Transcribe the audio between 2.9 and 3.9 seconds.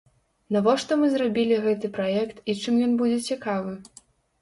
будзе цікавы?